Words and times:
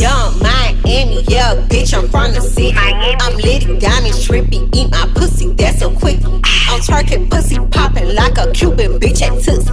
Yung 0.00 0.42
Miami, 0.42 1.22
yeah, 1.28 1.54
bitch, 1.70 1.94
I'm 1.94 2.08
from 2.08 2.34
the 2.34 2.40
city. 2.40 2.74
I'm 2.76 3.36
litty, 3.36 3.78
diamonds, 3.78 4.26
trippy, 4.26 4.68
eat 4.74 4.90
my 4.90 5.06
pussy, 5.14 5.52
that's 5.52 5.78
so 5.78 5.94
quick. 5.94 6.18
I'm 6.24 6.80
twerking 6.82 7.30
pussy 7.30 7.56
popping 7.70 8.12
like 8.16 8.36
a 8.38 8.50
Cuban 8.50 8.98
bitch 8.98 9.22
at 9.22 9.38
Tootsie. 9.38 9.70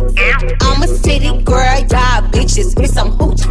I'm 0.62 0.84
a 0.84 0.88
city 0.88 1.34
girl, 1.42 1.66
y'all 1.90 2.22
bitches 2.30 2.80
with 2.80 2.94
some 2.94 3.18
hooch. 3.18 3.42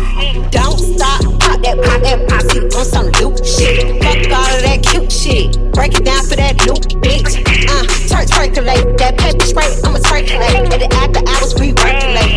Don't 0.53 0.79
stop, 0.79 1.19
pop 1.43 1.59
that, 1.67 1.75
pop 1.83 2.01
that 2.07 2.29
pussy 2.29 2.61
on 2.71 2.85
some 2.85 3.07
loop 3.19 3.45
shit. 3.45 3.99
Fuck 4.05 4.31
all 4.31 4.55
of 4.55 4.63
that 4.63 4.87
cute 4.87 5.11
shit, 5.11 5.59
break 5.73 5.99
it 5.99 6.05
down 6.05 6.23
for 6.27 6.37
that 6.37 6.55
loop, 6.65 6.79
bitch. 7.03 7.43
Uh, 7.67 7.83
twerk, 8.07 8.55
twerkulate, 8.55 8.97
that 8.99 9.19
paper 9.19 9.45
spray, 9.45 9.67
I'ma 9.83 9.99
twerkulate. 9.99 10.71
And 10.71 10.93
after 10.95 11.27
hours, 11.27 11.59
we 11.59 11.73
workulate. 11.73 12.30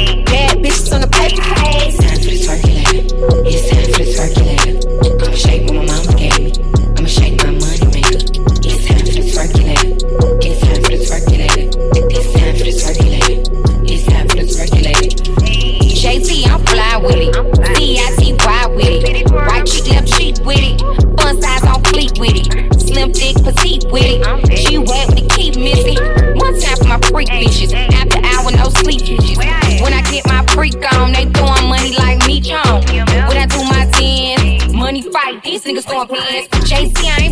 With 17.04 17.20
it. 17.20 17.36
C-I-T-Y 17.78 18.68
with 18.76 19.04
it. 19.04 19.32
Right 19.32 19.66
cheek, 19.66 19.88
left 19.92 20.08
cheek 20.08 20.36
with 20.46 20.60
it. 20.60 20.80
Fun 21.20 21.42
size 21.42 21.64
on 21.64 21.84
fleek 21.84 22.18
with 22.20 22.36
it. 22.36 22.48
Slim, 22.80 23.12
thick, 23.14 23.36
petite 23.44 23.86
with 23.92 24.04
it. 24.04 24.58
She 24.58 24.78
wet 24.78 25.10
with 25.10 25.20
the 25.20 25.28
keep 25.36 25.56
missing. 25.58 26.00
One 26.40 26.60
time 26.60 26.78
for 26.78 26.88
my 26.88 27.00
freak 27.12 27.30
bitches. 27.30 27.74
After 27.74 28.20
hour, 28.24 28.52
no 28.56 28.70
sleep 28.82 29.02
bitches. 29.02 29.38
When 29.82 29.94
I 29.94 30.02
get 30.10 30.26
my 30.28 30.46
freak 30.56 30.80
on, 30.94 31.12
they 31.12 31.26
throwing 31.26 31.68
money 31.68 31.94
like 31.98 32.26
me, 32.26 32.42
chon. 32.42 32.84
When 32.88 33.38
I 33.38 33.46
do 33.46 33.60
my 33.68 33.86
10, 33.92 34.76
money 34.78 35.02
fight, 35.02 35.44
these 35.44 35.64
niggas 35.64 35.86
throwing 35.86 36.08
pants. 36.08 36.48
JC, 36.70 36.96
I 37.06 37.24